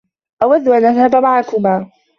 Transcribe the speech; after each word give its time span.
أودّ 0.43 0.67
أن 0.67 0.85
أذهب 0.85 1.15
معكما. 1.15 1.91